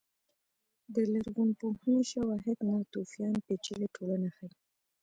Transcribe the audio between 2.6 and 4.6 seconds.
ناتوفیان پېچلې ټولنه ښيي.